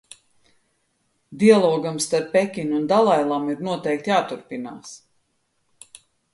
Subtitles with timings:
[1.43, 4.99] Dialogam starp Pekinu un Dalailamu ir noteikti jāturpinās.